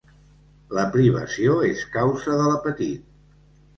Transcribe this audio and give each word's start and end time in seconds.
La 0.77 0.85
privació 0.95 1.59
és 1.67 1.85
causa 1.97 2.41
de 2.41 2.51
l'apetit. 2.53 3.05